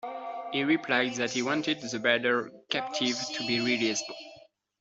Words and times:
He 0.51 0.63
replied 0.63 1.13
that 1.17 1.29
he 1.29 1.43
wanted 1.43 1.79
the 1.79 1.99
Badr 1.99 2.47
captives 2.71 3.29
to 3.37 3.45
be 3.45 3.59
released. 3.59 4.05